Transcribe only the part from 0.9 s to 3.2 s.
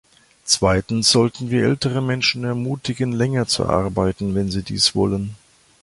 sollten wir ältere Menschen ermutigen,